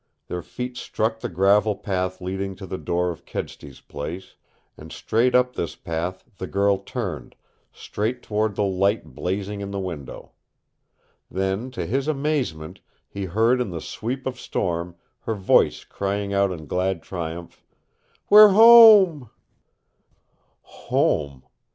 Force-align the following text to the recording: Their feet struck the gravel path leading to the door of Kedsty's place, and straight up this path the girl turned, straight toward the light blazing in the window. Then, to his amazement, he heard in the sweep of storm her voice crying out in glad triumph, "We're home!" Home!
Their 0.29 0.41
feet 0.41 0.77
struck 0.77 1.19
the 1.19 1.29
gravel 1.29 1.75
path 1.75 2.19
leading 2.21 2.55
to 2.55 2.65
the 2.65 2.79
door 2.79 3.11
of 3.11 3.23
Kedsty's 3.23 3.81
place, 3.81 4.35
and 4.75 4.91
straight 4.91 5.35
up 5.35 5.53
this 5.53 5.75
path 5.75 6.25
the 6.39 6.47
girl 6.47 6.79
turned, 6.79 7.35
straight 7.71 8.23
toward 8.23 8.55
the 8.55 8.63
light 8.63 9.13
blazing 9.13 9.61
in 9.61 9.69
the 9.69 9.79
window. 9.79 10.31
Then, 11.29 11.69
to 11.77 11.85
his 11.85 12.07
amazement, 12.07 12.79
he 13.07 13.25
heard 13.25 13.61
in 13.61 13.69
the 13.69 13.79
sweep 13.79 14.25
of 14.25 14.39
storm 14.39 14.95
her 15.19 15.35
voice 15.35 15.83
crying 15.83 16.33
out 16.33 16.51
in 16.51 16.65
glad 16.65 17.03
triumph, 17.03 17.63
"We're 18.27 18.49
home!" 18.53 19.29
Home! 20.63 21.43